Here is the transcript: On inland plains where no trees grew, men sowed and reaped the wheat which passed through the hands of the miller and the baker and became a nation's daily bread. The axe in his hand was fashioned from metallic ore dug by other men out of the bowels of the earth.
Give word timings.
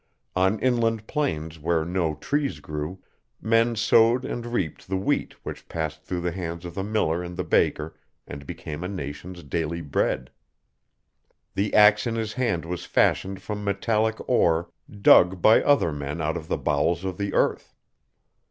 On 0.35 0.57
inland 0.61 1.05
plains 1.05 1.59
where 1.59 1.85
no 1.85 2.15
trees 2.15 2.59
grew, 2.59 3.03
men 3.39 3.75
sowed 3.75 4.25
and 4.25 4.47
reaped 4.47 4.87
the 4.87 4.97
wheat 4.97 5.35
which 5.45 5.69
passed 5.69 6.01
through 6.01 6.21
the 6.21 6.31
hands 6.31 6.65
of 6.65 6.73
the 6.73 6.83
miller 6.83 7.21
and 7.21 7.37
the 7.37 7.43
baker 7.43 7.95
and 8.25 8.47
became 8.47 8.83
a 8.83 8.87
nation's 8.87 9.43
daily 9.43 9.81
bread. 9.81 10.31
The 11.53 11.75
axe 11.75 12.07
in 12.07 12.15
his 12.15 12.33
hand 12.33 12.65
was 12.65 12.83
fashioned 12.83 13.43
from 13.43 13.63
metallic 13.63 14.15
ore 14.27 14.71
dug 14.89 15.39
by 15.39 15.61
other 15.61 15.91
men 15.91 16.19
out 16.19 16.35
of 16.35 16.47
the 16.47 16.57
bowels 16.57 17.05
of 17.05 17.19
the 17.19 17.35
earth. 17.35 17.75